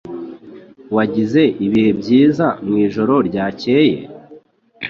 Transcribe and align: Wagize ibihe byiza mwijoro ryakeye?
Wagize 0.95 1.41
ibihe 1.65 1.91
byiza 1.99 2.45
mwijoro 2.65 3.13
ryakeye? 3.27 3.99